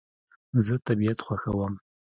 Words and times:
زه 0.65 0.73
طبیعت 0.87 1.19
خوښوم 1.25 1.73